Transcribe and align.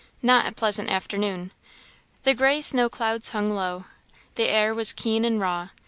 Not 0.23 0.47
a 0.47 0.51
pleasant 0.51 0.89
afternoon. 0.89 1.51
The 2.23 2.33
grey 2.33 2.61
snow 2.61 2.89
clouds 2.89 3.29
hung 3.29 3.53
low; 3.53 3.85
the 4.33 4.49
air 4.49 4.73
was 4.73 4.93
keen 4.93 5.23
and 5.23 5.39
raw. 5.39 5.69